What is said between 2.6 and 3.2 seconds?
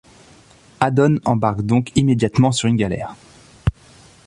une galère.